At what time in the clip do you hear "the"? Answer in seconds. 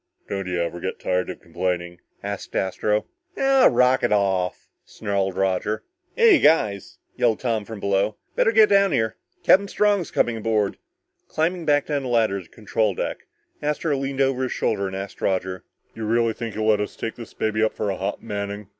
12.01-12.09, 12.49-12.49